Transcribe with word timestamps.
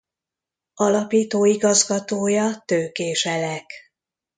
Alapító-igazgatója 0.73 2.61
Tőkés 2.65 3.25
Elek. 3.25 3.71